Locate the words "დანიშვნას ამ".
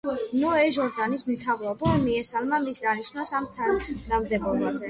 2.87-3.49